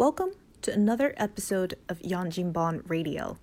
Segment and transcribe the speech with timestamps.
[0.00, 0.30] Welcome
[0.62, 3.36] to another episode of Yanjinban Radio.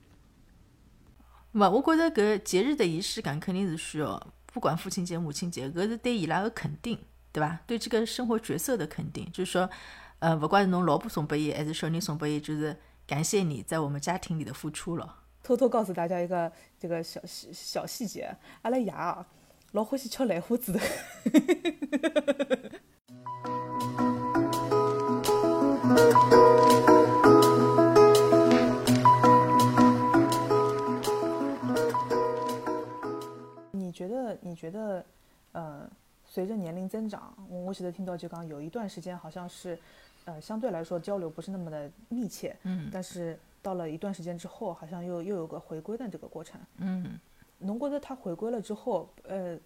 [1.52, 6.98] 勿，我觉着搿节日的仪式感肯定是需要，不管父亲节、母亲节，搿是对伊拉个肯定，
[7.32, 7.60] 对伐？
[7.68, 9.70] 对这个生活角色的肯定，就是说，
[10.18, 15.20] 呃，勿管是侬老婆送拨伊，还是小人送拨伊，就是感谢你在我们家庭里的付出了。
[15.44, 19.28] 偷偷告诉大家一个这个小细小细节，阿拉爷啊，
[19.74, 20.80] 老欢喜吃兰花指头。
[33.72, 34.38] 你觉得？
[34.42, 35.04] 你觉得？
[35.54, 35.90] 呃，
[36.24, 39.80] 随着年龄增长，我我记得听到就刚有一段时间好像是，
[40.26, 46.62] 呃，相对来说交流不是那么的密切，嗯但是到了一段时间之后，好像又又有个回归的这个过程。
[46.78, 47.20] 嗯，
[47.58, 49.58] 侬觉得他回归了之后，呃，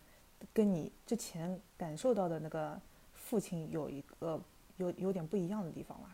[0.53, 2.79] 跟你之前感受到的那个
[3.13, 4.39] 父亲有一个
[4.77, 6.07] 有有点不一样的地方吗？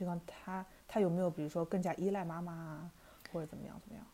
[0.00, 2.90] 就讲他他有没有比如说更加依赖妈妈啊，
[3.30, 4.06] 或者怎么样怎么样？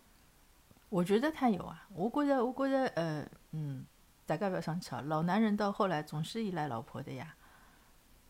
[0.88, 3.86] 我觉得他有啊，我觉得，我觉得，呃，嗯，
[4.26, 7.36] 大家不要生气啊，老男人到后来总是依赖老婆的呀。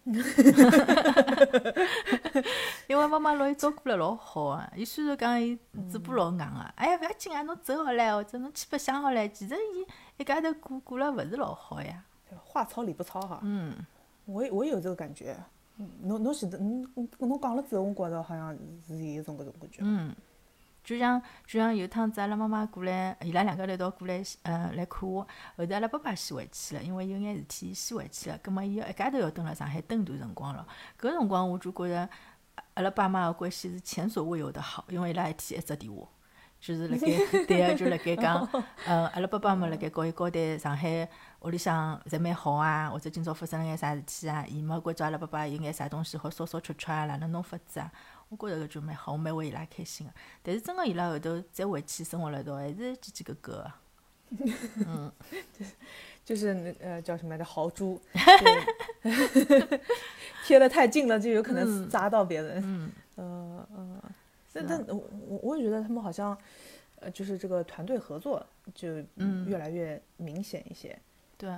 [2.86, 5.58] 因为妈妈老伊照顾了老好啊，伊虽然讲伊
[5.90, 9.86] 嘴巴老硬个，哎呀，勿要紧啊，侬走好唻，或者侬去白相好唻，其实伊
[10.18, 12.04] 一家头过过了勿是老好呀。
[12.44, 13.40] 话糙理不糙哈。
[13.42, 13.74] 嗯，
[14.26, 15.36] 我也我也有这个感觉。
[15.78, 19.78] 嗯侬侬前头侬侬讲了之后，我觉着好像是有一种搿种感觉。
[19.82, 20.14] 嗯，
[20.82, 25.26] 就像就像有趟子阿拉妈妈过来，伊拉两家头一道过来，呃，来看我。
[25.56, 28.38] 后头阿拉爸爸先回去了，因为有眼事体先回去了。
[28.42, 30.66] 葛末伊要一家头要蹲辣上海蹲段辰光了。
[30.98, 32.08] 搿辰光我就觉着，
[32.74, 36.08] 阿拉爸妈个关系是前所未有的好，因为伊拉一天一只电话。
[36.58, 37.06] 就是辣盖
[37.46, 38.48] 对个，就辣盖讲，
[38.86, 41.06] 嗯，阿拉爸爸嘛辣盖告伊交代上海
[41.46, 47.90] 屋里向侪蛮好啊，或者今朝发生了眼啥事体啊，伊嘛关照阿拉爸爸有眼啥东西好烧烧吃吃啊，哪能弄法子啊？
[48.28, 50.12] 我觉着搿就蛮好，我蛮为伊拉开心个。
[50.42, 53.72] 但是真个伊拉后头再回去生活了一道，还是叽叽咯咯。
[54.84, 55.12] 嗯，
[56.24, 58.00] 就是那呃叫什么来着豪猪，
[60.44, 62.60] 贴得太近了就有可能砸到别人。
[62.64, 64.02] 嗯，嗯嗯，
[64.52, 64.96] 但但我
[65.28, 66.36] 我我也觉得他们好像，
[66.98, 70.98] 呃，就是这个团队合作就嗯越来越明显一些。
[71.38, 71.50] 对，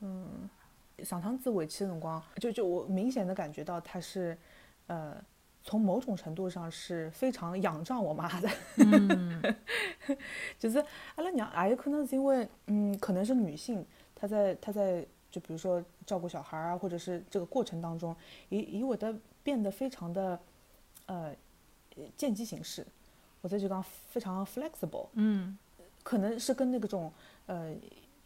[0.00, 0.48] 嗯
[1.02, 4.36] 上趟子回去的辰光，就就我明显的感觉到他是，
[4.86, 5.16] 呃，
[5.62, 8.48] 从某种程度上是非常仰仗我妈的。
[8.78, 9.42] 嗯。
[10.58, 10.78] 就是
[11.16, 18.14] 阿拉娘也有可能是因为，嗯，可能是女性，她在她在就比如说照顾小孩啊，或者是这个过程当中，
[18.48, 20.40] 以以我的变得非常的，
[21.06, 21.34] 呃，
[22.16, 22.86] 见机行事，
[23.42, 25.58] 或者就讲非常 flexible，嗯。
[26.02, 27.12] 可能是跟那个种
[27.46, 27.74] 呃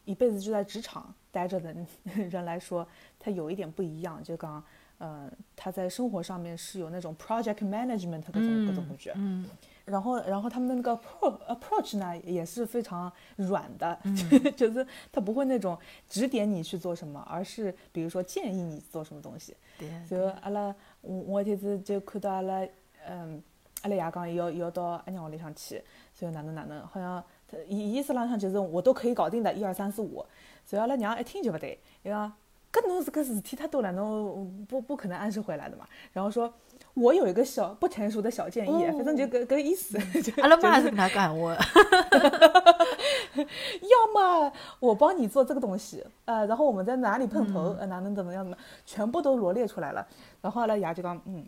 [0.04, 1.74] 一辈子就在职场待着的
[2.04, 2.86] 人来说，
[3.18, 4.62] 他有一点不一样，就刚
[4.98, 9.12] 呃他在生活上面是有那种 project management 各种各种感觉。
[9.16, 9.48] 嗯
[9.86, 13.98] 然后，然后他们的那个 pro approach 呢，也是非常软的，
[14.56, 15.76] 就是他不会那种
[16.08, 19.56] 指点你去做什么，而是比如说建议你做什么东西。
[19.76, 22.64] 对，然后阿拉，我我一天子就看到阿拉，
[23.08, 23.42] 嗯，
[23.82, 25.82] 阿拉爷讲伊要伊要到阿娘屋里向去，
[26.14, 30.24] 所以哪能哪能，好像他伊意思浪向就是我都可以搞定的，一二三四五。
[30.68, 32.32] 然后阿拉娘一听就不对，伊讲
[32.72, 35.84] 搿侬是个事体太多了，侬不不可能按时回来的嘛。
[36.12, 36.52] 然后说。
[36.94, 39.96] 我有一个小不成熟的小建议，哦反正就搿搿意思。
[40.22, 41.54] 就阿拉妈就是搿能介讲闲话。
[43.80, 50.04] 要么我帮你做这个东西，呃，然后我们在哪里碰头，呃，哪能怎么样怎么样，全部都罗列出来了。
[50.40, 51.44] 然后阿拉爷就讲，嗯，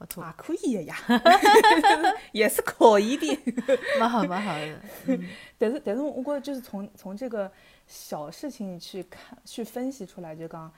[0.00, 0.96] 勿错，啊，可以个呀，
[2.32, 3.38] 也是可以的。
[3.98, 4.80] 蛮好蛮好的。
[5.06, 5.28] 嗯
[5.58, 7.50] 但是但是我觉着就是从从这个
[7.86, 10.72] 小事情去看去分析出来，就讲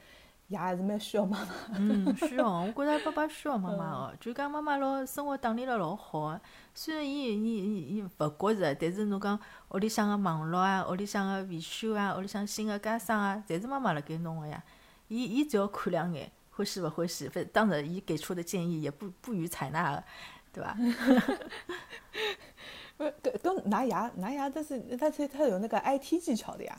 [0.48, 1.48] 爷还是蛮需要妈妈。
[1.76, 4.12] 嗯，需要，我觉着爸爸需要妈妈哦。
[4.18, 6.40] 就讲妈妈老生活打理了老好个，
[6.74, 9.38] 虽然伊伊伊伊勿觉着，但是侬讲
[9.68, 14.62] 屋里向个网络啊，屋里向个维修啊，屋里向新个家生啊，侪是妈妈辣盖弄个呀。
[15.08, 16.30] 伊伊只要看两眼，
[16.60, 20.04] 欢喜勿欢喜，反正当然伊给出的建议也不不予采纳个，
[20.52, 20.76] 对伐？
[22.98, 26.78] 呃，跟跟拿牙拿牙，但是他他他有那个 IT 技巧的呀。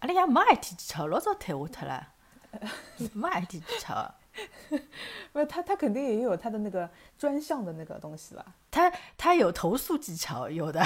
[0.00, 2.08] 阿拉爷没 IT 技巧，老早退下脱了，
[3.14, 4.14] 没 IT 技巧。
[5.32, 8.44] 不是他他肯定也有他的那个专项的那个东西吧。
[8.70, 10.84] 他他有投诉技巧，有的。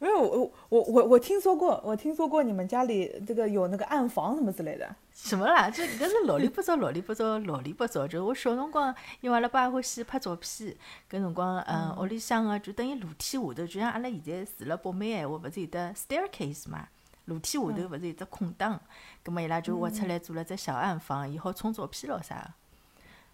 [0.00, 4.94] 没有，我我我我听说过，我听说过你们家里这个有那个暗房什么之类的。
[5.12, 5.68] 什么啦？
[5.68, 8.06] 这搿是老里八糟，老里八糟，老里八糟。
[8.06, 10.76] 就我小辰光，因为阿拉爸欢喜拍照片，
[11.10, 16.86] 搿辰光，嗯，屋里向个就等于楼梯下头，就像阿拉现在住了北美闲话，勿是有得 staircase 嘛？
[17.24, 18.80] 楼梯下头勿是有只空档，
[19.24, 22.54] 葛末伊拉就挖出来做了只小暗房，伊好冲照片咯啥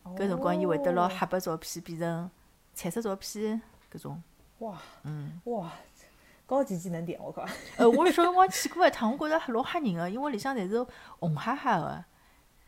[0.04, 0.10] 个。
[0.12, 2.30] 搿辰光伊会得拿黑白照片变成
[2.72, 3.60] 彩色照片，
[3.92, 4.22] 搿种。
[4.60, 5.70] 哇，嗯，哇，
[6.46, 7.44] 高级技能点，我靠！
[7.76, 10.84] 呃，我小辰光去过一趟，我觉着老吓人的，因为里向侪是
[11.18, 12.04] 红哈哈的，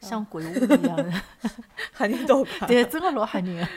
[0.01, 1.13] 像鬼屋一样的。
[1.93, 2.67] 吓人到家。
[2.67, 3.69] 对，真的老吓人个。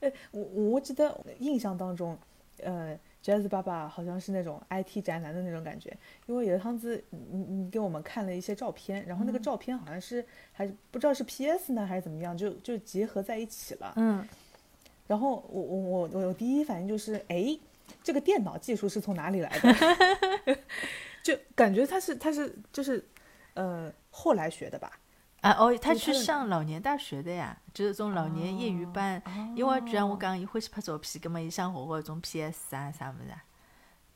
[0.00, 2.18] 哎， 我我记得印象当中，
[2.62, 13.92] 呃，Jazz 爸爸好像是那种 IT 宅男的那种感觉，因为有一趟子你你给我们看了一些照片，然后那个照片好像是还不知道是 PS 呢还是怎么样，就就结合在一起了。
[13.96, 14.26] 嗯，
[15.06, 17.58] 然后我我我我我第一反应就是，哎，
[18.04, 20.58] 这个电脑技术是从哪里来的？
[21.24, 23.02] 就感觉他是他是就是，
[23.54, 24.92] 呃，后来学的吧？
[25.40, 29.20] 啊哦，他去上老年大学的呀，就是种老年业余班。
[29.56, 33.42] 因为就像我讲，伊欢喜拍照片，葛末伊想学学种 PS 啊啥物事啊，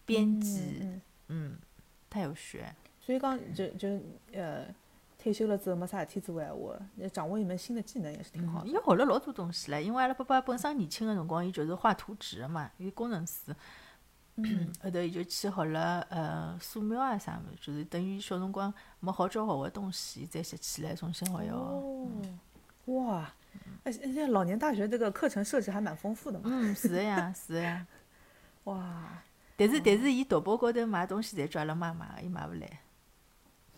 [0.05, 1.59] 编辑，嗯，嗯，
[2.11, 2.75] 他有学。
[3.01, 3.89] 所以讲就就
[4.33, 4.67] 呃，
[5.29, 6.75] 退休了之后没啥事体做闲话，
[7.13, 8.73] 掌握一门新的技能也是挺好伊。
[8.73, 13.55] 学了老多东西唻，因为阿拉爸爸本身年轻个辰光，伊就是画图纸个嘛，伊工程师。
[14.37, 21.53] 嗯 后头伊就去学了呃素描啊啥物事，就是等于小辰光没好叫学个东西，再拾起来重新学一学。
[21.53, 22.09] 哦，
[22.87, 23.31] 哇，
[23.85, 26.45] 哎，现在老年大学这个课程设置还蛮丰富的嘛。
[26.51, 27.87] 嗯，是个呀，是个呀。
[28.65, 29.23] 哇，
[29.59, 32.81] 但是但是，伊淘宝高头买东西侪叫阿拉妈买个，伊买勿来。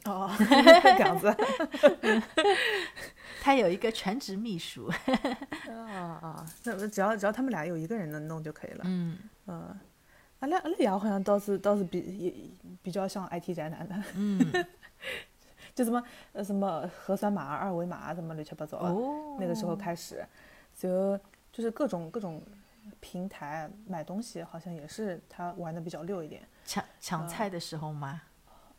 [0.04, 1.34] 哦， 这样子。
[3.42, 4.90] 他有一个全职秘书。
[5.68, 8.82] 啊啊，那只要只要他们俩有一个人能弄就可以了。
[8.84, 9.78] 嗯嗯，
[10.40, 12.34] 阿拉阿拉爷好像倒是倒是比也
[12.82, 14.40] 比较像 IT 宅男的，嗯。
[15.74, 18.88] 就什么呃什么核酸码、二维码什么乱七八糟的。
[18.88, 19.36] 哦。
[19.38, 20.22] 那个时候开始，
[20.76, 21.18] 就
[21.52, 22.42] 就是各种各种
[22.98, 26.46] 平台买东西，好像也是他玩的比较溜一点。
[26.64, 28.20] 抢抢菜的时候吗？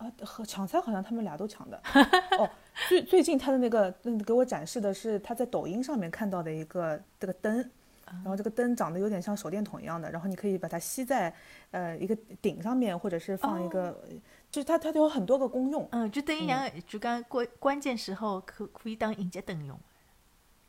[0.01, 1.79] 啊，和抢菜好像他们俩都抢的。
[2.39, 2.49] 哦，
[2.89, 7.57] 最最近他的那个嗯给我展示的是他在抖音上面看到的一个这个灯，
[8.05, 11.31] 然后这个灯长得有点像手电筒一样的，然后你可以把它吸在
[11.69, 13.95] 呃一个顶上面，或者是放一个，
[14.49, 15.87] 就是它它有很多个功用。
[15.91, 19.79] 嗯，就等于像就讲关关键时候可可以当应急灯用，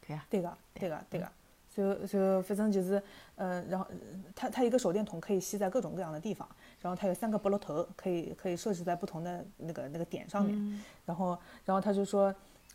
[0.07, 0.27] 可以啊。
[0.29, 1.27] 对个，对个，对个。
[1.75, 3.03] 就就反正就是，
[3.37, 3.97] 呃，然后呃
[4.35, 6.47] 它它一个手电筒可以吸在各种各样的地方，
[6.81, 12.35] 然后它有三个菠萝头，可以可以设置在不同的那个那个点上面，嗯然后然后他就说，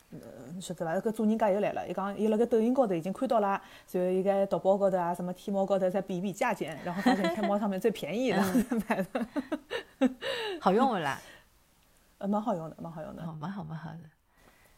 [0.09, 0.19] 呃，
[0.59, 0.95] 晓得伐？
[0.95, 10.09] 搿主人家又来了，伊讲伊辣盖抖音高头已经看到了，所以伊该淘宝高头啊，什么天猫高头再比一比价钱，然后发现天猫上面最便宜，然后再买的，
[10.59, 11.21] 好用不啦？
[12.17, 13.21] 呃，蛮好用的，蛮好用的。
[13.21, 13.99] 哦，蛮好蛮好的。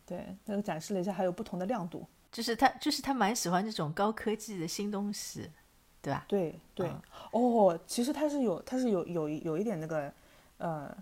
[0.06, 2.06] 对，那个展示了一下，还有不同的亮度。
[2.32, 5.50] 就是他，就是他蛮喜欢这种高科技的新东西，
[6.02, 6.26] 对吧？
[6.28, 10.12] 对对嗯，哦，其实他是有，他是有有有一点那个，
[10.58, 10.96] 呃，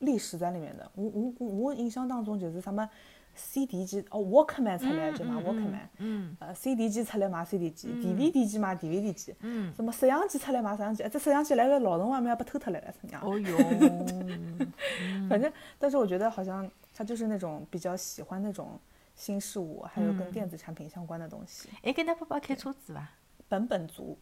[0.00, 0.90] 历史在里面的。
[0.94, 2.88] 我我我我印象当中就是什么
[3.34, 9.74] CD 机，哦，Walkman 出来就买 Walkman，嗯呃，CD 机出来买 CD 机，DVD 机买 DVD 机，嗯。
[9.74, 13.22] 什么摄像机出来买摄像机，哎这摄像机来个老辰光没要被偷脱来了，怎么样？
[13.24, 14.68] 哦哟，
[15.28, 18.78] 反正，但是我觉得好像他就是那种比较喜欢那种
[19.14, 23.12] 新事物，还有跟嗯电子产品相关的东西，哎，跟他爸爸开车子吧？
[23.48, 24.18] 本本族。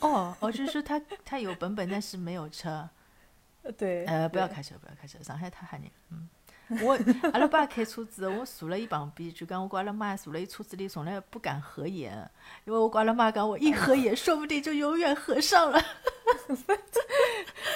[0.00, 2.88] 哦，哦，就是说他他有本本，但是没有车。
[3.62, 5.90] 呃，对，呃，不要开车，不要开车，上海太吓人了。
[6.10, 6.28] 嗯，
[6.82, 6.98] 我
[7.32, 12.16] 阿拉爸开车子，我坐了伊旁边，就讲我跟阿拉妈坐了伊车子里，从来不敢合眼，
[12.64, 15.78] 因为我跟阿拉妈讲，我一合眼，说不定就永远合上了。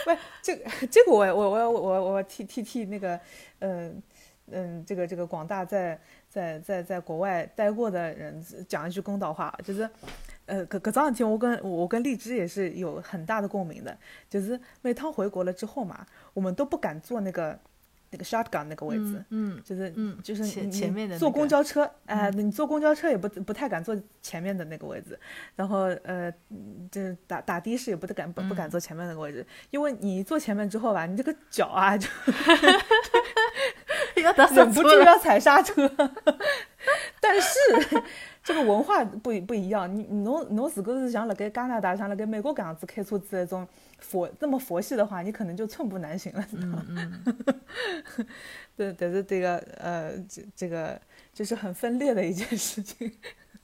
[0.07, 3.21] 喂，这个这个我我我我我我替替替那个，
[3.59, 4.03] 嗯
[4.51, 6.01] 嗯，这个这个广大在
[6.35, 9.89] 在在在国外待过的人讲一句公道话，就是，
[10.47, 13.97] 呃，搿搿桩事体我跟我跟荔枝也是有很大的共鸣的，
[14.29, 17.57] 就是每趟回国了之后嘛，我们都不敢坐那个
[18.11, 19.25] 那个 shotgun 那个位置。
[19.29, 25.17] 嗯，就是嗯就是你前前面的坐那个公交车，哎、你坐公交车也不不太敢坐前面的那个位置，
[25.55, 32.09] 然后呃，嗯就是打打的士也不太敢不不敢坐前面那个位置，因为你一坐前面之后吧，你这个脚啊就
[34.55, 35.05] 忍不住了。
[35.05, 35.91] 要踩刹车，
[37.21, 37.49] 但是
[38.43, 43.67] 这个文化不不一样，你你侬侬如果是像辣盖加拿大、像辣盖美国搿样子开车子那种
[43.99, 46.85] 佛这么佛系的话，你可能就寸步难行了，知道吗？
[46.89, 47.25] 嗯
[48.77, 51.01] 对，但是这个呃，这这个
[51.33, 53.13] 就是很分裂的一件事情。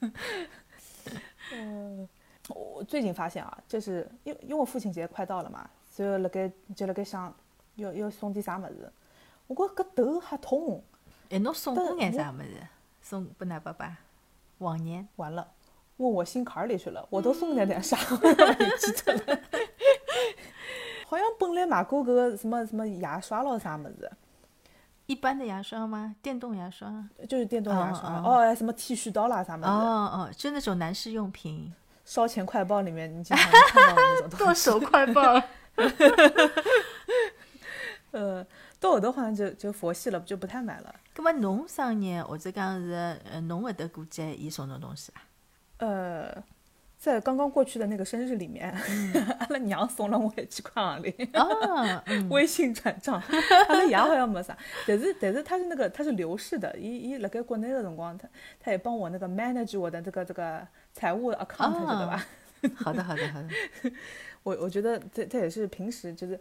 [1.52, 2.08] 嗯，
[2.48, 7.34] 我最近发现啊，就是因因为父亲节快到了嘛，所以辣盖就辣盖想
[7.74, 8.90] 要要送点啥物事，
[9.50, 10.80] 我觉搿头还痛，
[11.28, 12.48] 哎，侬送过眼啥物事？
[13.02, 13.98] 送拨㑚爸爸？
[14.58, 15.08] 往年？
[15.16, 15.48] 完了，
[15.96, 19.40] 问我心坎儿里去了，我都送了点啥，我也不记得了。
[21.08, 24.08] 好像本来买过搿个什么什么牙刷咯啥物事，
[25.06, 26.14] 一般的牙刷吗？
[26.22, 27.04] 电动牙刷？
[27.28, 34.54] 就是电动牙刷，哦什么剃须刀啦啥物哦事，哦，就那种男士用品，烧钱快报里面你经常能看到那种东剁。
[34.54, 35.42] 手快报。
[38.12, 38.46] 呃，
[38.80, 40.94] 到后头好像就就佛系了，就不太买了。
[41.16, 45.22] 那么侬生日或者讲是呃侬会得过节，伊送侬东西啊？
[45.78, 46.42] 呃，
[46.98, 48.70] 在刚刚过去的那个生日里面，
[49.38, 51.28] 阿拉娘送了我一千块行钿。
[51.38, 53.22] 哦，嗯， 微信转账，
[53.68, 54.56] 阿拉爷好像没啥，
[54.86, 62.26] 但是但是他是那个他是流逝的，伊伊辣盖国内的辰光，他他也帮我那个 manage 我的这个这个财务 account，知道吧？
[62.76, 63.48] 好的好的好的，
[64.42, 66.38] 我我觉得这这也是平时就是，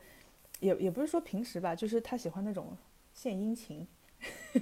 [0.59, 2.77] 也也不是说平时吧，就是他喜欢那种
[3.13, 3.87] 献殷勤。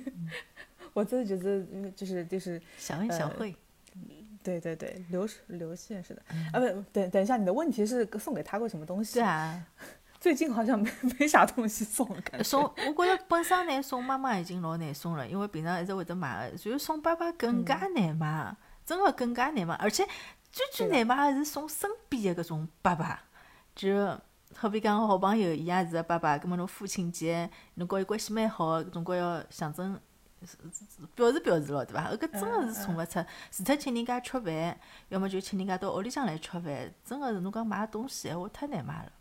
[0.94, 3.56] 我这就是就是就是小恩小惠。
[4.44, 6.22] 对对对，流流线似的、
[6.54, 6.60] 啊！
[6.60, 9.16] 不，等等一下，你的问题是送给他过什么东西？
[9.16, 9.68] 对啊，
[10.22, 10.90] 最近好像没
[11.20, 12.44] 没啥东西送，感觉。
[12.44, 12.64] 送
[12.96, 20.08] 我觉着本身呢送妈妈已经老难送了，因为平常一直会得买的，然后送爸爸更加难买，真的更加难买，而且
[20.50, 23.24] 最最难买的是送身边的搿种爸爸，
[23.76, 24.18] 就
[24.60, 29.94] 好比讲好朋友，伊也是个爸爸，葛末侬父亲节侬跟伊关系蛮好，总归要象征。
[31.14, 32.12] 表示表示咯，对伐？
[32.16, 34.76] 搿真个是送勿出，除脱请人家吃饭，
[35.10, 39.12] 要么就请人家到屋里向来吃饭，真个是侬讲买东西闲话太难买了。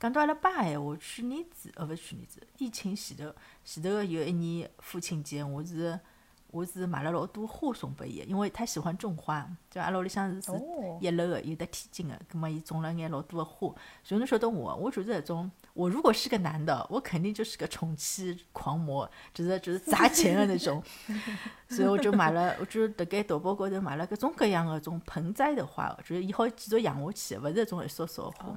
[0.00, 6.00] 讲到阿拉爸闲话，去年子哦，勿是去年子，疫情前头，前头个有一年父亲节，我是
[6.48, 10.52] 我是买了老多花送拨伊的，因为他喜欢种花，就阿拉屋里向是
[11.00, 13.74] 一楼个，有得天井个，葛末伊种了眼老多个花。
[14.02, 20.82] 所以侬晓得我，我就是那种，我如果是个男的，我肯定就是个宠妻狂魔，就是就是砸钱的那种。
[21.68, 28.56] 所以我就买了，我就辣盖淘宝高头买了各种各样的种盆栽的花，就是伊好继续养下去的，勿是那种一束束的花。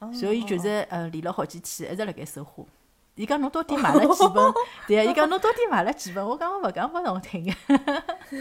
[0.00, 2.64] 哦所以伊就是呃练了好几天，一直辣盖收花。
[3.16, 4.52] 伊讲侬到底买了几本？
[4.88, 6.26] 对啊，伊讲侬到底买了几本？
[6.26, 7.52] 我讲我勿讲拨侬听个。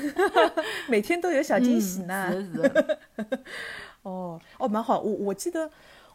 [0.88, 2.32] 每天都有小惊喜呢。
[2.32, 3.00] 是的是的，
[4.04, 5.00] 哦哦，蛮好。
[5.00, 5.70] 我我记得，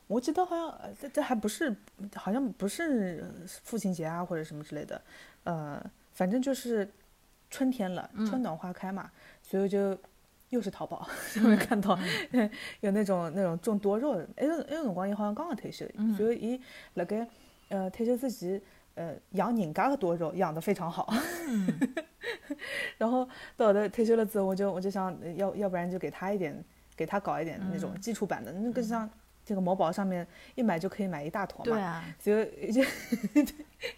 [0.06, 1.74] 我记得好像呃这这还不是，
[2.14, 3.30] 好像不是
[3.64, 5.00] 父亲节啊或者什么之类的，
[5.44, 6.88] 呃，反正就是
[7.50, 9.10] 春天了，春暖花开嘛，
[9.42, 9.96] 所以就
[10.48, 11.98] 又是淘宝上面看到、
[12.80, 15.84] 有那种那种种多肉的，哎，那那辰光伊好像刚刚退休，
[16.16, 16.60] 所以伊
[16.94, 17.26] 辣盖
[17.74, 18.60] 呃退休之前。
[18.96, 21.12] 呃，养人家的多肉养得非常好，
[22.96, 26.64] 然后到后头退休了之后，我就我就想要要不然就给他一点，
[26.94, 29.10] 给他搞一点那种基础版的，那个像
[29.44, 32.84] 这个某宝上面一买就可以买一大坨嘛，对啊，所以就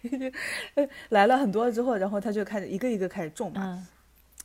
[1.09, 3.85] 来了很多之后，然后他就开始一个一个开始种嘛。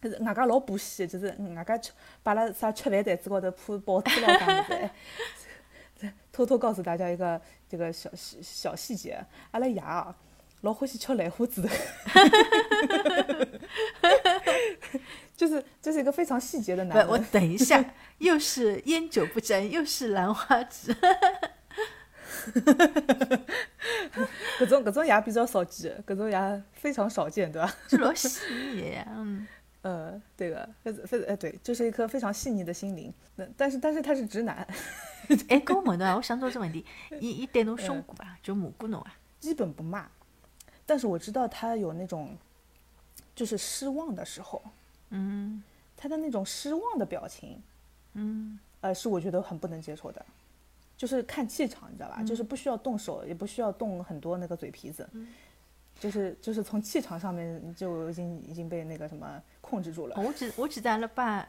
[0.02, 4.90] 嗯，外加老补习，就是外加吃把拉啥吃饭台子高头铺报纸咯啥么子。
[6.32, 10.14] 哎偷偷告诉大家一个这个小细小细节，阿拉爷啊，
[10.62, 11.68] 老欢喜吃兰花指头，
[15.36, 17.26] 就是这是一个非常细节的不男，我人。
[17.30, 17.84] 等一下，
[18.18, 20.94] 又是烟酒不沾，又是兰花指，
[24.58, 27.76] 搿种搿种爷比较少见，搿种爷非常少见，对吧？
[27.88, 28.38] 就老细。
[29.14, 29.46] 嗯，
[29.82, 33.12] 呃，对个，非非哎对，就是一颗非常细腻的心灵。
[33.36, 34.66] 那但是但是他是直男，
[35.48, 36.84] 哎，跟我问侬啊，我想到这问题，
[37.20, 38.36] 伊伊对侬凶过伐？
[38.42, 39.14] 就骂过侬啊？
[39.40, 40.08] 基本不骂，
[40.86, 42.36] 但是我知道他有那种
[43.34, 44.62] 就是失望的时候，
[45.10, 45.62] 嗯
[45.96, 47.60] 他的那种失望的表情，
[48.14, 50.24] 嗯呃，是我觉得很不能接受的。
[50.96, 52.22] 就是看气场，你知道吧？
[52.22, 55.08] 就是不需要动手，也不需要动很多那个嘴皮子，
[56.02, 60.16] 就是就是从气场上面就已经已经被那个什么控制住了。
[60.20, 61.46] 我记我记得阿拉爸，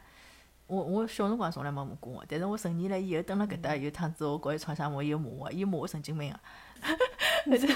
[0.68, 6.40] 我我小辰光从来没骂过我，但是我成年了以后，蹲辣搿搭有一趟子我告伊吵相骂，伊又骂我，伊骂我神经病啊。
[7.46, 7.68] 后头，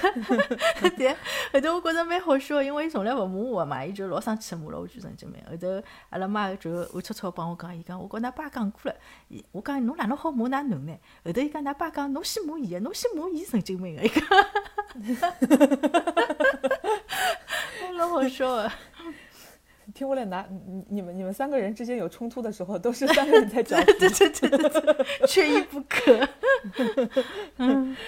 [0.97, 1.15] 对，
[1.53, 5.41] 后头我觉着蛮好笑，因为伊从来勿骂我嘛，伊就老生气骂了我句神经病。
[5.49, 8.95] 后头阿拉妈就暗戳戳帮我讲，伊讲我跟㑚爸讲过了，
[9.29, 10.95] 伊我讲侬哪能好骂㑚囡呢？
[11.25, 14.23] 后头伊讲㑚爸讲侬先骂伊个，侬先骂伊神经病个，伊讲，
[17.97, 18.71] 老好笑个。
[19.93, 26.27] 听我来拿你你们你们三个人之间有冲突的时候，都是 三个人在讲对，对对对对，缺一不可。
[27.57, 27.95] 嗯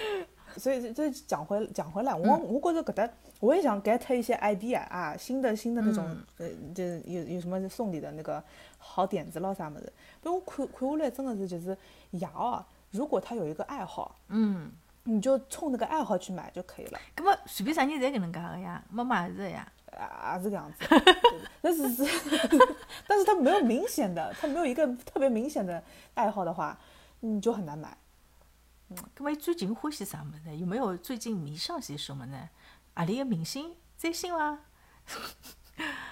[0.56, 3.08] 所以这讲回讲回来，我我觉着搿搭
[3.38, 6.04] 我也想 get 一些 idea 啊，新的新的那种
[6.38, 8.42] 呃，就有有什么送礼的那个
[8.76, 9.90] 好点子咯啥么子。
[10.20, 11.76] 不，我看看下来真的是就是
[12.10, 14.70] 牙啊，如果他有一个爱好，嗯，
[15.10, 17.00] 你就冲那个爱好去买就可以了。
[17.16, 19.66] 那么随便啥人侪搿能介个呀，妈妈也是个呀。
[19.98, 20.86] 啊，这个样子，
[21.60, 22.04] 但是是，
[23.08, 25.82] 但是他没有明显的，他没有一个特别明显的
[26.14, 26.78] 爱好的话，
[27.20, 27.96] 你就很难买。
[28.90, 30.54] 嗯，那么伊最近欢喜啥物事呢？
[30.54, 32.48] 有没有最近迷上些什么呢？
[32.94, 34.58] 啊里个明星追星伐？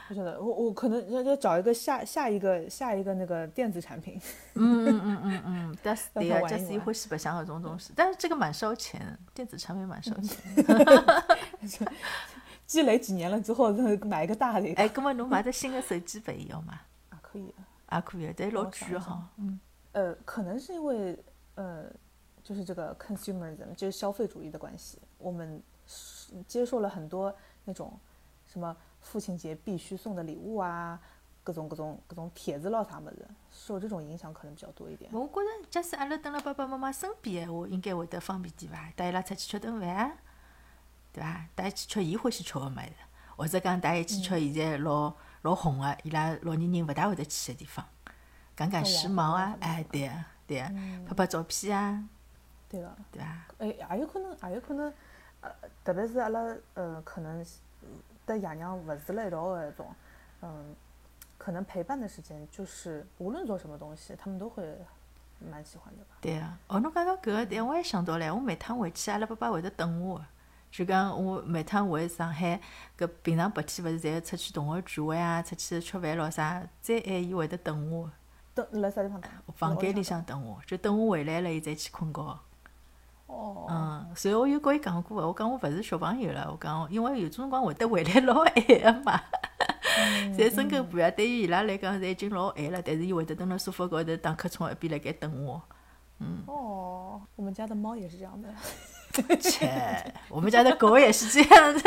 [0.09, 4.21] 我觉得我我可能要要找一个下下一个下一个那个电子产品，
[4.55, 10.39] 嗯嗯嗯嗯嗯，但是对啊，让他玩一玩假使伊欢喜白相搿种东西，但是这个蛮烧钱，电子产品蛮烧钱。
[12.67, 16.81] 积累几年了之后，再买一个大的哎，咁么侬买只新的手机拨伊要嘛？
[17.09, 17.55] 啊，可以。
[17.91, 19.27] 也可以，但是老贵个哈。
[19.39, 19.59] 嗯，
[19.93, 21.19] 呃，可能是因为
[21.55, 21.85] 呃，
[22.43, 27.35] 就是这个 consumerism，就是消费主义的关系，我们是接受了很多
[27.65, 27.99] 那种
[28.47, 28.77] 什么
[29.11, 31.01] 父亲节必须送的礼物啊，
[31.43, 35.11] 各种各种各种帖子咯啥么子，受这种影响可能比较多一点。
[35.15, 38.93] 我觉着假使阿拉蹲辣爸爸妈妈身边闲话，应该会得方便点伐？
[38.95, 40.13] 带伊拉出去吃顿饭啊，
[41.11, 41.47] 对伐？
[41.55, 42.93] 带伊去吃伊欢喜吃个物事，
[43.35, 47.83] 或者讲带伊去吃现在老老红个，伊拉老年人勿大会得去个地方，
[48.55, 49.57] 赶赶时髦啊！
[49.61, 50.71] 哎，对啊对啊，
[51.07, 52.05] 拍拍照片啊，
[52.69, 53.47] 对个，对伐？
[53.57, 54.93] 哎，也有可能，也有可能，
[55.41, 55.51] 呃，
[55.83, 56.41] 特别是阿拉
[56.75, 57.43] 呃，可能
[58.29, 59.87] 跟爷娘勿住辣一道的那种，
[60.43, 60.77] 嗯，
[61.39, 64.63] 可能陪伴的时间就是无论做什么东西，他们都会
[65.39, 66.17] 蛮喜欢的吧。
[66.21, 70.23] 对啊，哦，侬讲到搿个点，我也想到唻，我每趟回去，阿拉爸爸会得等我。
[70.71, 72.61] 就讲我每趟回上海，
[72.99, 78.11] 搿平常白天勿是侪出去同学聚会啊，出去吃饭咯啥，再晚伊会得等我，
[78.55, 79.31] 等辣啥地方等？
[79.55, 82.39] 房间里向等我，就等我回来了，伊再去困觉。
[83.29, 89.21] 哦，嗯，随后我有跟伊讲过个，我讲我勿是小朋友了，我讲因为有种辰光会得回来老晚个嘛，
[90.37, 95.63] 侪深更半夜，对于伊拉来讲，侪已经老晚了，但是伊会得蹲辣沙发高头打瞌冲，一边辣盖等我。
[96.21, 98.49] 嗯哦，我们家的猫也是这样的。
[99.41, 99.69] 切，
[100.29, 101.81] 我们家的狗也是这样的。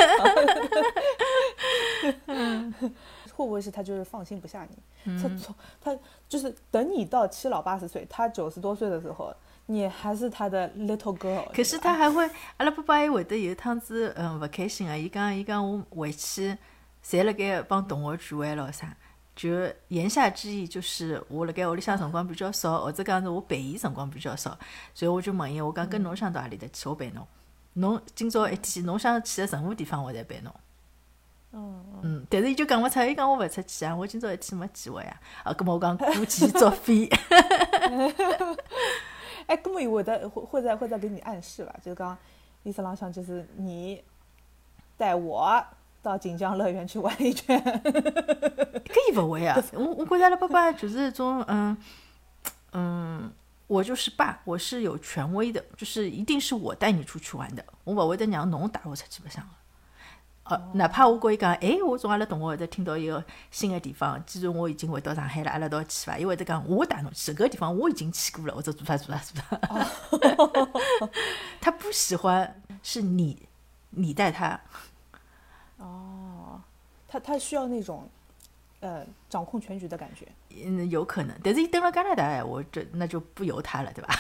[3.42, 5.20] 会不会是他就是放心不下你？
[5.22, 5.98] 他从他
[6.30, 9.34] 就是等你到七老八十岁，他九十多岁的时候，
[9.66, 11.46] 你还是他的 little girl。
[11.54, 14.96] 可是他还会，阿拉爸爸还会得有一趟子，嗯，勿开心啊。
[14.96, 16.58] 伊讲，伊讲我回去，
[17.04, 18.96] 侪辣盖帮同学聚会咯啥。
[19.34, 19.50] 就
[19.88, 24.58] 言下之意就是我辣盖屋里向辰光比较少，或者讲是我陪伊辰光比较少，
[24.94, 27.26] 所以我就问伊，我讲跟侬想到何里搭去，我陪侬。
[27.74, 30.54] 侬今朝一天，侬想去个任何地方，我侪陪侬。
[31.54, 35.20] 嗯，嗯，但是伊就讲勿出，伊讲我勿出去啊，我今朝一天没机会啊。
[35.44, 37.10] 啊，葛末我讲估计作废。
[39.48, 41.76] 哎，根本会得会会在会在给你暗示吧？
[41.84, 42.18] 就是讲
[42.64, 44.02] 意思浪向就是你
[44.96, 45.62] 带我
[46.02, 47.62] 到锦江乐园去玩一圈。
[47.62, 51.78] 搿伊勿会啊，我 我觉着阿拉爸爸就是一种嗯
[52.72, 53.32] 嗯，
[53.68, 59.50] 我就是爸，我是有权威的，就是一定是我带你出去玩的，我勿会得让侬带我出去白相个。
[60.44, 66.18] 呃，哪怕我跟伊讲，哎，我从阿拉同学会得听到一个新的地方，既然我已经回到上海了，阿拉一道去伐？
[66.18, 69.60] 伊会得讲，我带侬去，搿个地方我已经去过了，或者做啥做啥做啥。
[71.62, 73.48] 他不喜欢是你，
[73.92, 74.60] 你带他，
[75.78, 76.60] 哦，
[77.08, 78.10] 他他需要那种
[78.82, 80.28] 呃掌控全局的感觉。
[80.66, 84.14] 嗯，有可能，但是伊登了加拿大闲话，这那就不由他了，对吧？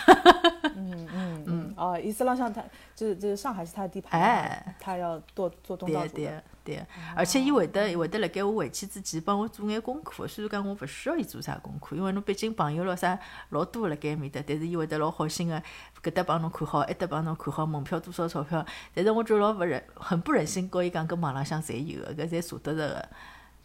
[0.75, 1.60] 嗯嗯嗯。
[1.81, 2.63] 哦，意思浪向他
[2.95, 6.43] 就是就是上海是他的地盘，哎，他要做做东道对对主的。
[6.63, 13.17] 对，而且伊会得会得辣盖我回去之前帮我做眼功课，虽然讲我勿需要伊做啥功课，因为侬毕竟朋友咯啥
[13.49, 15.59] 老多辣盖埃面搭，但是伊会得老好心个
[16.03, 18.63] 搿搭帮侬看好，埃搭帮侬看好，门票多少钞票，
[18.93, 23.09] 但是我就老勿忍，很不忍心告伊讲，搿网浪向侪有个，搿侪查得着个，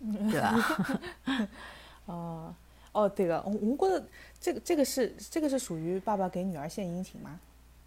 [0.32, 1.48] 对伐？
[2.06, 2.54] 哦
[2.92, 4.08] 哦，对个，我我觉得
[4.40, 7.38] 这个这个是这个是属于爸爸给女儿献殷勤吗？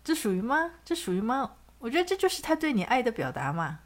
[0.04, 0.72] 这属于吗？
[0.84, 1.52] 这属于吗？
[1.80, 3.80] 我觉得这就是他对你爱的表达嘛。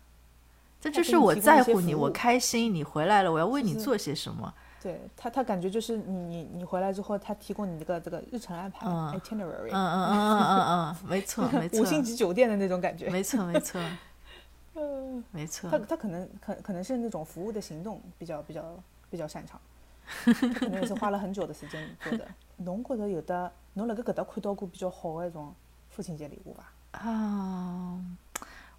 [0.82, 4.54] 这就是我在乎你，我开心，你回来了，我要为你做些什么。
[4.82, 13.10] 对他，他感觉就是你你你回来之后，他提供你这个这个日程安排、嗯 itinerary，、嗯嗯嗯嗯嗯嗯，没错 没错五，星级酒店的那种感觉。
[13.10, 13.80] 没错没错
[14.76, 15.80] 嗯，没错他。
[15.80, 18.78] 他可能可可能是那种服务的行动比较比较
[19.10, 19.58] 比较擅长，
[20.54, 22.28] 可能也是花了很久的时间做的。
[22.58, 25.56] 侬觉得有的侬辣盖搿搭看到过比较好的一种
[25.95, 26.71] 父亲节礼物吧？
[26.91, 27.99] 啊，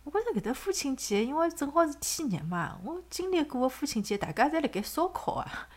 [0.03, 5.69] 我觉着搿搭父亲节，因为正好是天热嘛，我经历过个父亲节，大家侪辣盖烧烤啊，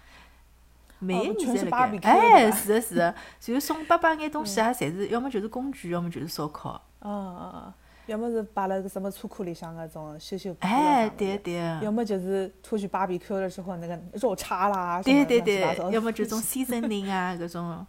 [0.99, 7.73] 每一年侪辣盖，哎，是的，是的，然后送爸爸眼东西啊，侪是要么就是工具，要么就是烧烤，嗯嗯嗯，
[8.07, 15.61] 要么是摆辣个什么车库里向那种修修补哎，对对，要么就是出去 barbecue 的时候那个肉叉啦，对对对。
[15.91, 17.85] 要么就种 seasoning 啊， 搿种，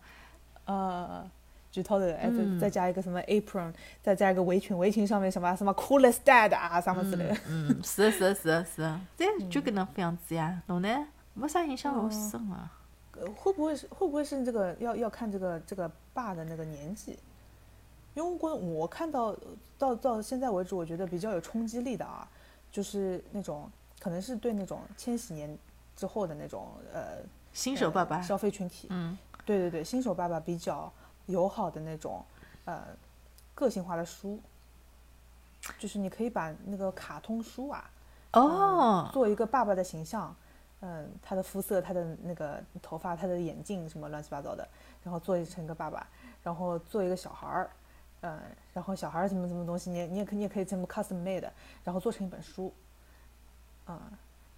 [0.67, 1.29] 呃，
[1.79, 7.37] 举头的，哎，嗯再再加一个什么 apron，再加一个围裙，围裙上面什么什么 coolest dad 啊，什么之类的。
[7.49, 10.61] 嗯， 是的，是的，是的，是的，对，就搿能副样子呀。
[10.67, 10.89] 侬呢？
[11.35, 12.73] 没啥印象老深啊。
[13.21, 17.19] 呃会不会是会不会是这个要要看这个这个爸的那个年纪？
[18.15, 19.37] 因因为我我看到
[19.79, 22.29] 到到现在为止，我觉得比较有冲击力的啊，
[22.73, 25.57] 就是那种可能是对那种千禧年
[25.95, 27.19] 之后的那种呃
[27.53, 30.93] 新手爸爸呃，消费群体，嗯，对对对，新手爸爸比较
[31.29, 32.25] 友好的那种
[32.65, 32.83] 呃
[33.55, 34.41] 个性化的书，
[35.79, 37.91] 就是你可以把那个卡通书啊，
[38.33, 40.35] 哦，做一个爸爸的形象，
[40.81, 44.67] 嗯，他的肤色、他的那个头发、他的眼镜什么乱七八糟的，
[45.05, 46.07] 然后做成一个爸爸，
[46.43, 47.71] 然后做一个小孩儿，
[48.23, 48.41] 嗯，
[48.73, 51.49] 然后小孩儿什么什么东西，你也你也可你也可以这么 custom made，
[51.85, 52.73] 然后做成一本书，
[53.87, 54.01] 嗯，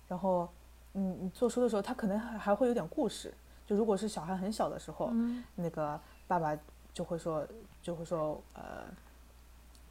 [0.09, 0.49] 然后
[0.93, 3.33] 嗯你做书的时候，他可能还还会有点故事，
[3.67, 5.43] 就如果是小孩很小的时候，嗯。
[5.55, 5.99] 那个
[6.31, 6.57] 爸爸
[6.95, 7.45] 就会说
[7.83, 8.85] 就会说呃，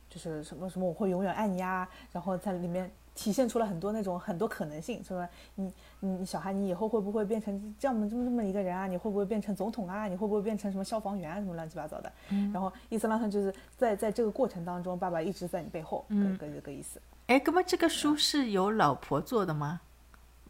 [0.09, 8.87] 就是什么什么我会永远爱你啊，然后在里面体现出了很多那种很多可能性，说你你你小孩你以后会不会变成这样这么这么一个人啊？
[8.87, 10.07] 你会不会变成总统啊？
[10.07, 11.35] 你会不会变成什么消防员啊？
[11.35, 12.09] 什么乱七八糟的？
[12.53, 17.01] 然后意思拉上就是在在这个过程当中，爸爸一直在你背后，嗯跟跟这个意思。
[17.27, 19.81] 哎，那么这个书是由老婆做的吗？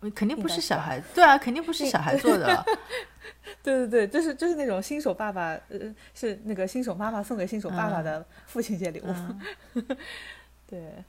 [0.02, 2.64] 呃肯定不是小孩， 对啊，肯定不是小孩做的。
[3.70, 9.06] 对对对，就是就是那种新手爸爸，呃，是那个新手妈妈送给新手爸爸的父亲节礼物。
[10.66, 11.04] 对，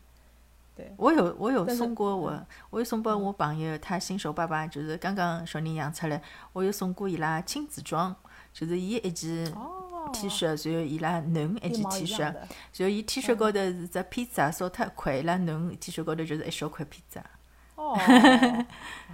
[0.76, 6.20] 对，我有我有送过我，我有送拨我朋友，他新手爸爸就是刚刚小人养出来，
[6.52, 8.14] 我有送过伊拉亲子装，
[8.52, 12.34] 就是伊一件哦 T 恤，然后伊拉囡一件 T 恤，然。
[12.78, 17.22] 后伊 T 恤高头是只披萨烧脱一块，伊拉囡 T 恤高头就是一小块披萨。
[17.76, 17.98] 哦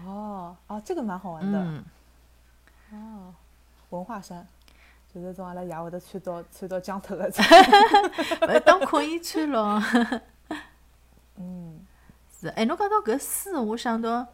[0.05, 1.59] 哦哦，这个蛮好玩的。
[1.61, 1.85] 嗯，
[2.93, 3.35] 哦，
[3.91, 4.47] 文化衫，
[5.13, 7.31] 就是从阿拉爷会得穿到穿到江头的。
[8.47, 9.83] 呃，当困衣穿咯。
[11.37, 11.85] 嗯，
[12.41, 14.27] 是，哎，侬讲到搿书，我想到，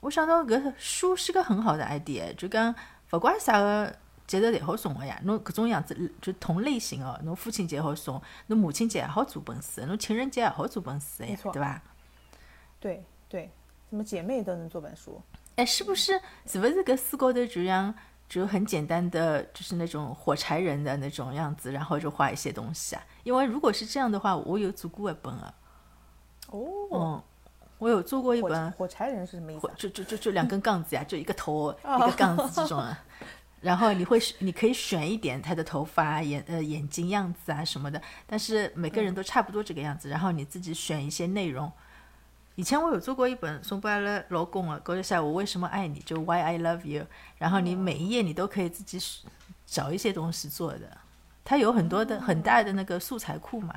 [0.00, 2.74] 我想到搿书是个很好的 idea，就讲
[3.12, 3.94] 勿管啥个
[4.26, 11.82] 节日侪好送个呀，侬搿种样子就同类型哦，侬父亲节好送，侬母亲节也好做本书，侬情人节也好做本书呀没，错对伐？
[12.80, 13.50] 对对，
[13.90, 15.20] 什么姐妹都能做本书。
[15.60, 16.18] 哎，是不是？
[16.46, 17.94] 是不是搿书高头就像
[18.26, 23.02] 就很简单的，就是那种火柴人的那种样子，然后就画一些东西啊？
[23.24, 25.52] 因为如果是这样的话，我有做过一本啊，
[26.48, 27.22] 哦，嗯，
[27.76, 28.70] 我有做过一本。
[28.72, 29.74] 火柴人是什么意思啊？
[29.76, 32.98] 就就就就两根杠子呀，就一个头 一个杠子这种啊。
[33.60, 40.08] 然后你会你可以选一点他的头发、眼呃眼睛样子啊什么的，但是每个人都差不多这个样子。
[40.08, 41.70] 然后你自己选一些内容。
[42.60, 47.06] 以前我有做过一本送给阿拉老公啊，高头写我为什么爱你，就 Why I love you。
[47.38, 49.30] 然后你每一页你都可以自己选
[49.64, 50.98] 找一些东西做的，
[51.42, 53.74] 它有很多的很大的那个素材库嘛。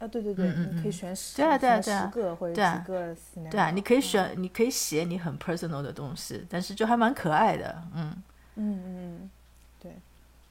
[0.00, 3.16] 啊，对对对，嗯嗯你可以嗯选十，对啊对啊对啊十个或者几个。
[3.48, 8.10] 对啊，你可以选，你可以写你很 personal 的东西，但是就还蛮可爱的，嗯。
[8.56, 9.30] 嗯嗯嗯，
[9.78, 9.96] 对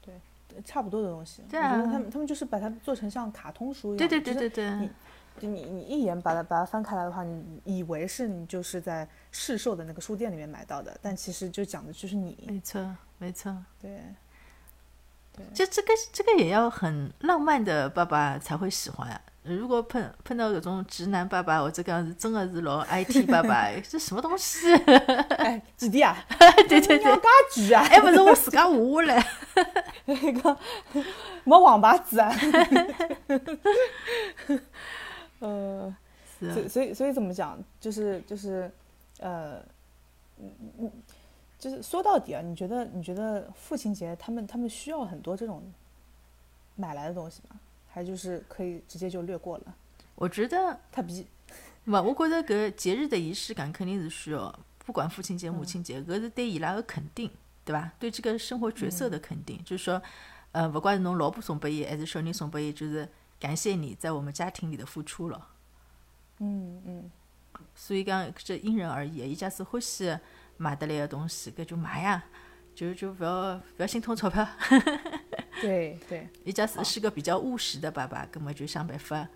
[0.02, 0.14] 对
[0.48, 1.42] 对，差不多的东西。
[1.50, 3.98] 对我觉得啊他们他们就是把它做成像卡通书一样。
[3.98, 4.88] 对对对对对
[5.40, 12.36] 你，就你你一眼把它把它翻开来的话，你以为是你就是在市售的那个书店里面买到的，但其实就讲的就是你。
[12.46, 13.56] 没错没错。
[13.80, 14.00] 对，
[15.54, 19.20] 就这个这个也要很浪漫的爸爸才会喜欢啊。
[19.44, 24.72] 如果碰碰到这种直男爸爸，或者讲是真的是老 IT 爸爸， 这什么东西？
[25.36, 26.16] 哎，几弟啊？
[26.68, 27.82] 对对对， 嘎举啊！
[27.82, 29.26] 还不是我自家画下来。
[30.04, 30.56] 那个
[31.42, 32.32] 没王八子啊。
[35.42, 35.96] 呃，
[36.38, 38.70] 所以所以所以怎么讲，就是就是
[39.18, 39.58] 呃，
[40.38, 40.90] 嗯嗯，
[41.58, 45.62] 就是说到底啊，你觉得你觉得父亲节他们他们需要很多这种
[46.76, 47.60] 买来的东西吗？
[47.88, 49.74] 还就是可以直接就略过了？
[50.14, 51.26] 我觉得他比
[51.86, 57.30] 勿，我觉得搿节日的仪式感肯定是需要，不管父亲节、母亲节，搿是对伊拉的肯定，
[57.64, 57.92] 对吧？
[57.98, 60.00] 对这个生活角色的肯定，就是说，
[60.52, 63.08] 呃，不管是侬老婆送拨伊，还是小人送拨伊，就是
[63.42, 65.48] 感谢你在我们家庭里的付出了。
[66.38, 67.10] 嗯嗯
[67.74, 69.32] 所以讲，这因人而异。
[69.32, 70.16] 伊假使欢喜
[70.56, 72.22] 买得来个东西，搿就买呀，
[72.72, 74.46] 就就勿要勿要心痛钞票。
[75.60, 79.28] 对对，伊假使是个比较务实的爸爸，葛末就想办法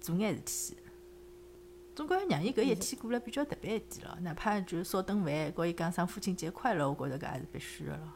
[0.00, 0.78] 做眼事体。
[1.94, 8.08] 总归要让伊搿一天过了比较特别一点咯，哪怕就是烧顿饭，告伊讲声父亲节快乐，我觉着搿也是必须个咯。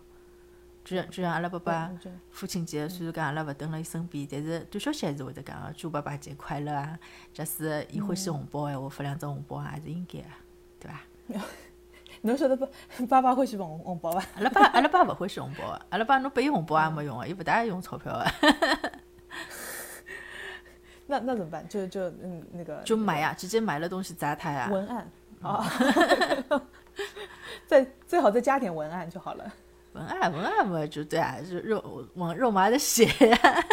[0.84, 1.90] 就像就像阿拉爸爸
[2.30, 6.98] 父亲节，虽然讲阿拉勿蹲辣伊身边，但是短消息还是会得讲个，祝爸爸节快乐啊！
[7.32, 10.26] 假使伊欢喜红包闲话，发两张红包也是应该个，
[10.80, 11.00] 对伐？
[12.20, 12.68] 侬晓得爸
[13.08, 14.22] 爸爸欢喜红红包伐？
[14.36, 18.26] 阿拉爸阿拉爸勿欢喜红包个，阿拉爸侬拨伊红包也没用个，伊勿大爱用钞票个，
[21.06, 21.66] 那那怎么办？
[21.66, 24.68] 就就嗯那个就买呀，直接买了东西砸他呀。
[24.70, 25.64] 文案啊，
[27.66, 29.50] 再最好再加点文案就好了。
[29.94, 33.64] 文案文案嘛，就对啊，就肉往肉麻的写呀。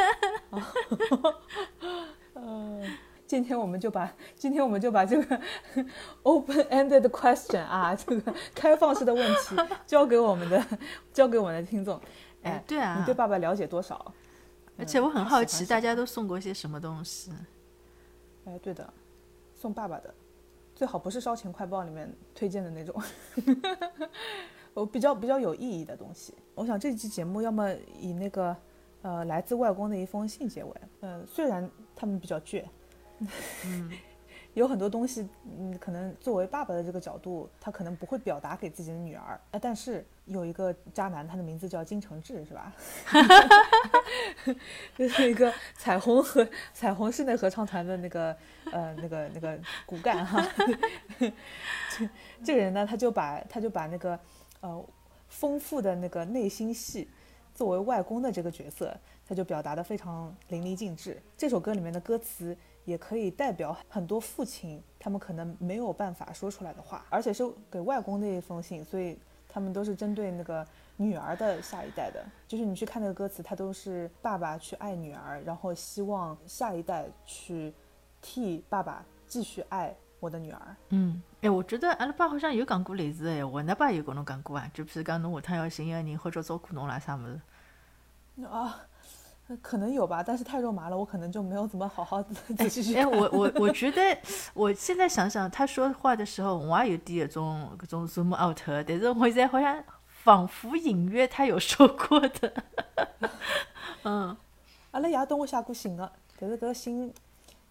[2.36, 5.42] 嗯， 今天我们就把今天我们就把这个
[6.24, 9.56] open-ended question 啊，这个开放式的问题
[9.86, 10.64] 交给我们的
[11.12, 12.00] 交给我们的听众。
[12.44, 14.14] 哎，对啊，你对爸爸了解多少？
[14.78, 17.32] 而且我很好奇，大家都都送过些什么东西？
[18.46, 18.92] 哎，对的，
[19.54, 20.14] 送爸爸的，
[20.76, 23.02] 最好不是烧钱快报里面推荐的那种，
[24.74, 26.34] 我比较比较有意义的东西。
[26.56, 28.56] 我想这期节目要么以那个
[29.02, 32.64] 呃来自外公的一封信结尾，嗯、虽然他们比较倔，
[33.66, 33.92] 嗯，
[34.54, 42.74] 有很多东西，嗯，可能作为爸爸的这个角度，他可能不会表达给自己的女儿，呃，但是有一个渣男，他的名字叫金承志，是吧？
[44.98, 48.36] 就是一个彩虹合彩虹室内合唱团的那个
[48.72, 50.46] 呃那个那个骨干哈，
[51.18, 52.10] 这
[52.44, 54.20] 这个人呢，他就把他就把那个
[54.62, 54.84] 呃
[55.28, 57.08] 丰富的那个内心戏
[57.54, 58.95] 作为外公的这个角色，
[59.28, 61.21] 他就表达的非常淋漓尽致。
[61.38, 70.65] 这首歌里面的歌词也可以代表很多父亲他们可能没有办法说出来的话，而且是给外公的一封信，所以他们都是针对那个
[70.97, 72.24] 女儿的下一代的。
[72.47, 77.74] 就是你去看那个歌词，它都是爸爸去爱女儿，然后希望下一代去
[78.21, 80.62] 替爸爸继续爱我的女儿。
[80.90, 84.72] 嗯，哎，我觉得阿拉爸好像有讲过类似的闲话，㑚爸有跟侬讲过啊？
[84.74, 87.42] 就譬如讲侬下趟要寻一个人或者照顾侬啦啥物事。
[88.46, 88.80] 啊，
[89.62, 93.12] 可能有吧，但是太肉麻了，我可能就没有怎么好好仔细去哎，看。
[93.12, 94.18] 我我 我觉得，
[94.54, 102.54] 我现在想想，他说话的时候，我也有点搿种搿种 zoom out，但是我现在好像仿佛隐约他有说过的。
[104.04, 104.36] 嗯，
[104.92, 107.14] 阿拉爷跟我写过信的，但是搿个信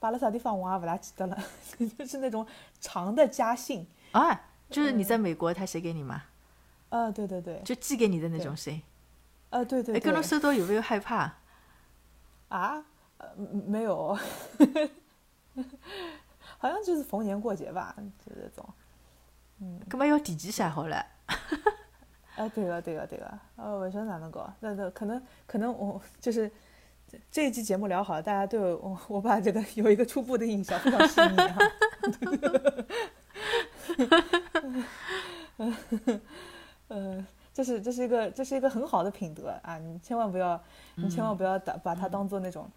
[0.01, 1.39] 摆辣啥地方我也勿大记得了，
[1.97, 2.45] 就是那种
[2.81, 3.87] 长的家信。
[4.11, 6.25] 啊，就是你在美国，他写给你吗？
[6.89, 8.83] 啊，对对对，就寄给你的那种信。
[9.51, 11.33] 啊对对哎，跟侬对，收到有没有害怕？
[12.49, 12.85] 啊，
[13.19, 14.19] 呃没有，
[16.59, 18.69] 好像就是逢年过节吧，就这种。
[19.61, 21.05] 嗯，干嘛要提前写好了。
[22.37, 24.51] 哎， 对个对个对个，呃，我说哪能搞？
[24.61, 26.51] 那那可能可能我就是
[27.11, 31.59] 这这一期节目聊好了，大家对我 我我把这个有一个初步的印象，非常细腻哈。
[36.89, 39.77] 嗯， 这是这是一个这是一个很好的品德啊！
[39.79, 40.63] 你千万不要
[40.95, 42.71] 你千万不要打把它当做那种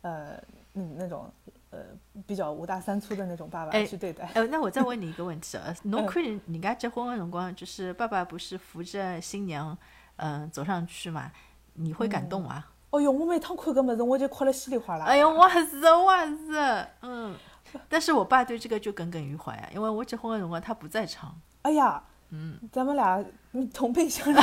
[0.00, 0.42] 呃
[0.72, 1.30] 嗯那种
[1.70, 1.80] 呃
[2.26, 4.24] 比较五大三粗的那种爸爸哎去对待。
[4.34, 9.76] 哎，那我再问你一个问题啊，侬看人人家结婚的辰光，就是爸爸不是扶着新娘，
[10.16, 11.30] 嗯、走上去嘛？
[11.74, 12.64] 你会感动吗？
[12.94, 15.04] 哦哟，我每趟看搿物事我就哭了稀里哗啦。
[15.06, 17.34] 哎呀，我也是，我也是，嗯。
[17.88, 21.36] 但是我爸对这个就耿耿于怀啊，因为我结婚的辰光他不在场。
[21.62, 24.40] 哎呀，嗯，咱们俩嗯同病相怜，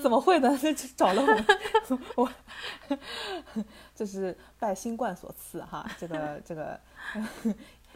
[0.00, 0.58] 怎么会呢？
[0.58, 1.22] 这这找了
[2.16, 2.32] 我，我
[3.94, 6.80] 这是拜新冠所赐哈，这个这个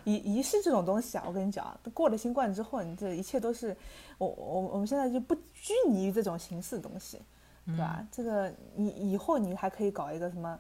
[0.04, 3.76] 仪仪式这种东西啊，我跟你讲啊，过了新冠之后，你这一切都是
[4.18, 7.20] 我我我们现在就不拘泥于这种形式的东西，
[7.66, 8.06] 对吧？
[8.10, 10.58] 这个你以后你还可以搞一个什么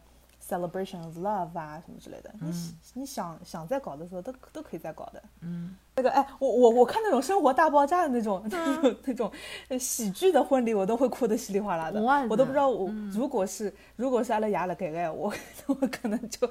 [0.50, 5.22] celebration of love 啊什么之类的，你喜你想想再搞的时候都都可以再搞的。
[5.42, 9.32] 嗯，那个哎，我我我看那种《生活大爆炸》的 那种、那种那种
[9.68, 12.00] 呃喜剧的婚礼，我都会哭得稀里哗啦的。
[12.28, 15.32] 我都不知道我、如果是如果是阿拉雅了给个我
[15.68, 16.50] 我可能就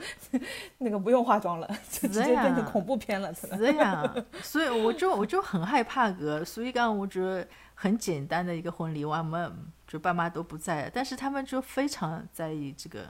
[0.77, 3.33] 那个不用化妆了，就直接变成恐怖片了。
[3.33, 9.51] 是呀，所以我就我就很害怕个，所以讲我觉得很简单的一个婚礼，我也没
[9.87, 13.07] 就爸妈都不在，但是他们就非常在意这个。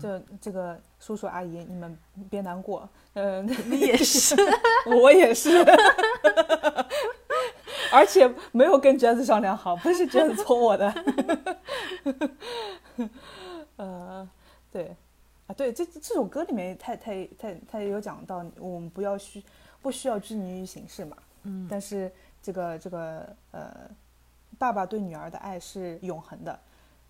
[0.00, 1.96] 这这个叔叔阿姨，你们
[2.28, 4.34] 别难过，嗯、你 也是，
[5.00, 5.64] 我也是，
[7.92, 10.92] 而且没有跟娟子商量好，不是娟子搓我的。
[13.76, 14.28] 呃，
[14.72, 14.96] 对，
[15.46, 19.42] 啊，对，这这首歌里面他他他他也有讲到，我们不要需
[19.80, 21.16] 不需要拘泥于形式嘛。
[21.44, 22.10] 嗯但是
[22.42, 23.88] 这个这个呃，
[24.58, 26.58] 爸爸对女儿的爱是永恒的。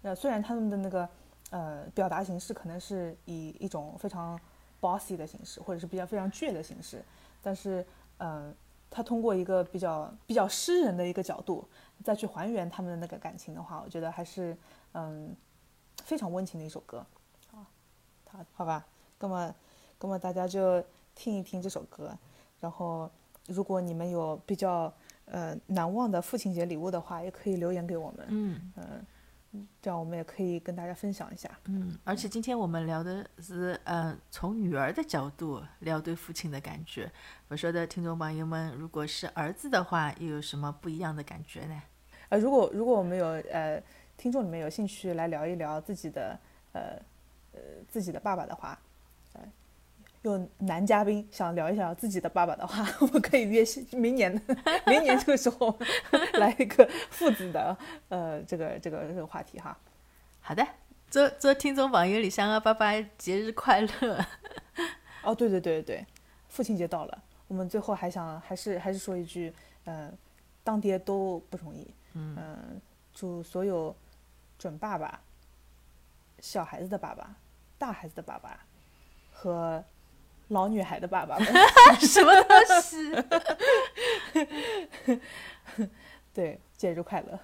[0.02, 1.08] 呃，虽然他们的那个
[1.50, 4.38] 呃表达形式可能是以一种非常
[4.80, 7.02] bossy 的形式，或者是比较非常倔的形式，
[7.42, 7.84] 但是
[8.18, 8.52] 呃，
[8.90, 11.66] 他通过一个比较比较诗人的一个角度
[12.04, 14.56] 再去还原他们的那个感情的话，我觉得还是
[14.92, 15.34] 嗯
[16.04, 16.98] 非常温情的一首歌
[17.52, 17.66] 啊。
[18.30, 18.86] 好，好吧，
[19.18, 19.54] 那么
[20.00, 20.82] 那么大家就
[21.14, 22.16] 听一听这首歌，
[22.60, 23.10] 然后
[23.46, 24.92] 如果你们有比较
[25.24, 28.72] 呃难忘的父亲节礼物的话，也可以留言给我们，嗯。
[28.76, 29.06] 嗯，
[29.80, 31.50] 这样我们也可以跟大家分享一下。
[31.64, 37.10] 嗯，而且今天我们聊的是，呃，从女儿的角度聊对父亲的感觉。
[37.48, 41.82] 我说的听众朋友们，如果是儿子的话，又有什么不一样的感觉呢？
[42.28, 43.82] 呃，如果如果我们有呃
[44.18, 46.38] 听众里面有兴趣来聊一聊自己的
[46.72, 47.00] 呃
[47.52, 48.78] 呃自己的爸爸的话，
[49.32, 49.40] 呃，
[50.22, 54.32] 有男嘉宾想聊一聊自己的爸爸的话， 我们可以约明年
[54.86, 55.78] 明年这个时候
[56.34, 57.76] 来一个父子的
[58.08, 59.76] 呃这个这个这个话题哈。
[60.40, 60.66] 好的，
[61.08, 64.26] 做做听众朋友里向个爸爸节日快乐。
[65.22, 66.06] 哦，对对对对，
[66.48, 69.52] 父亲节到了，我们最后还想还是还是说一句，
[69.84, 70.16] 嗯，
[70.64, 72.80] 当爹都不容易，嗯，
[73.12, 73.94] 祝所有
[74.58, 75.20] 准爸爸、
[76.40, 77.36] 小孩子的爸爸、
[77.76, 78.58] 大孩子的爸爸
[79.32, 79.84] 和
[80.48, 81.46] 老女孩的爸爸们，
[82.00, 83.12] 什么东西？
[86.32, 87.38] 对，节日快乐。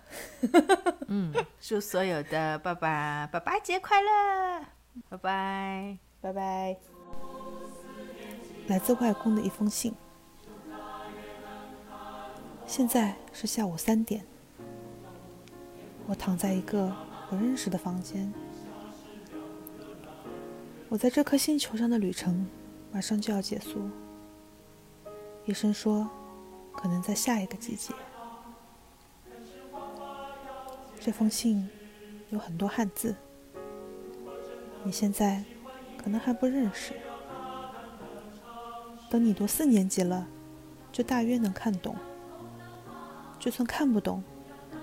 [1.09, 4.65] 嗯，祝所有的爸爸爸爸节快乐，
[5.09, 6.77] 拜拜，拜拜。
[8.69, 9.95] 来自外公的一封信。
[12.67, 14.25] 现在是下午三点，
[16.07, 16.91] 我躺在一个
[17.29, 18.33] 不认识的房间。
[20.89, 22.49] 我在这颗星球上的旅程
[22.95, 23.91] 马上就要结束。
[25.47, 26.09] 医生说，
[26.73, 27.93] 可能在下一个季节。
[31.01, 31.69] 这封信
[32.31, 33.13] 有很多汉字，
[34.85, 35.43] 你现在
[35.99, 36.95] 可能还不认识。
[39.11, 40.29] 等你读四年级了，
[40.93, 41.97] 就大约能看懂。
[43.41, 44.23] 就算看不懂，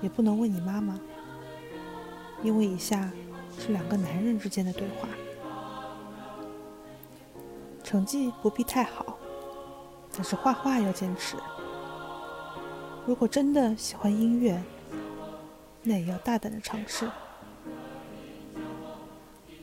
[0.01, 0.99] 也不能问你妈妈，
[2.43, 3.09] 因为以下
[3.57, 5.07] 是两个男人之间的对话。
[7.91, 9.17] 成绩不必太好，
[10.13, 11.35] 但是画画要坚持。
[13.05, 14.63] 如果真的喜欢音乐，
[15.83, 17.11] 那也要大胆的尝试。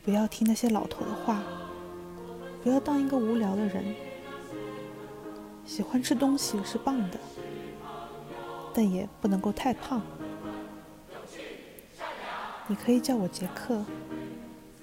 [0.05, 1.43] 不要听那些老头的话，
[2.63, 3.95] 不要当一个无聊的人。
[5.65, 7.19] 喜欢吃东西是棒的，
[8.75, 10.03] 但也不能够太胖。
[12.67, 13.83] 你可以叫我杰克，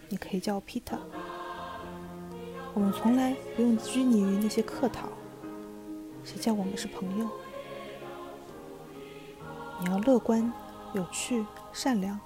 [0.09, 0.97] 你可以叫我 Peter。
[2.75, 5.07] 我们从来不用拘泥于那些客套，
[6.25, 7.29] 谁叫我们是朋友？
[9.79, 10.51] 你要乐观、
[10.93, 12.19] 有趣、善良。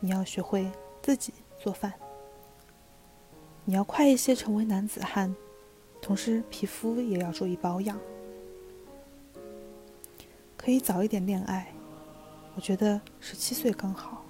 [0.00, 0.68] 你要学会
[1.00, 1.92] 自己做饭。
[3.64, 5.32] 你要快一些成为男子汉。
[6.00, 7.96] 同时，皮肤也要注意保养，
[10.56, 11.72] 可以早一点恋爱。
[12.56, 14.24] 我觉得十七岁刚好。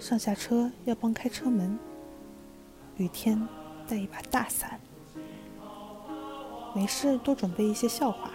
[0.00, 1.78] 上下车要帮开车门，
[3.00, 3.48] 雨天
[3.88, 4.78] 带一把大伞。
[6.74, 8.32] 没事多准备一些笑话，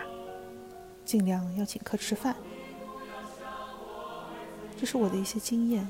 [1.06, 2.36] 尽量要请客吃饭。
[4.76, 5.88] 这是我的一些经验，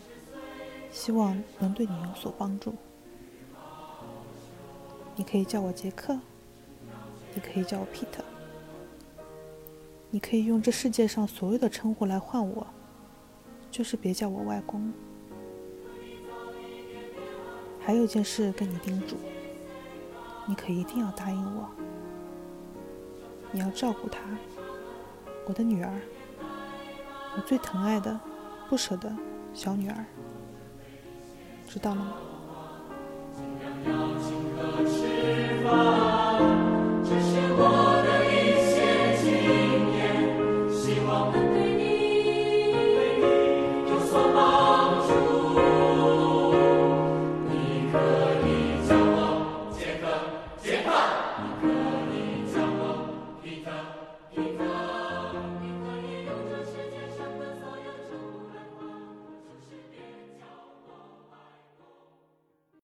[0.91, 2.75] 希望能对你有所帮助。
[5.15, 6.19] 你可以叫我杰克，
[7.33, 8.25] 你可以叫我 Peter，
[10.09, 12.67] 你可以用这世界上所有的称呼来唤我，
[13.71, 14.91] 就是别叫我外公。
[17.85, 19.15] 还有件事跟你叮嘱，
[20.47, 21.69] 你可一定要答应我。
[23.51, 24.19] 你要照顾她，
[25.45, 25.91] 我的女儿，
[27.37, 28.19] 我最疼爱的
[28.67, 29.15] 不舍的
[29.53, 30.03] 小女儿，
[31.67, 32.13] 知道了吗？